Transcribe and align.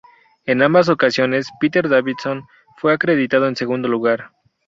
En 0.45 0.63
ambas 0.63 0.89
ocasiones, 0.89 1.47
Peter 1.59 1.87
Davison 1.87 2.47
fue 2.77 2.91
acreditado 2.91 3.47
en 3.47 3.55
segundo 3.55 3.87
lugar. 3.87 4.31